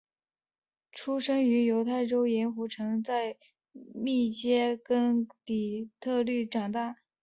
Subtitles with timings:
[0.91, 3.37] 出生于犹他州盐湖城在
[3.71, 6.95] 密歇根州底特律长大。